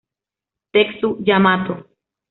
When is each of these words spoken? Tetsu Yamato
Tetsu 0.71 1.09
Yamato 1.27 1.75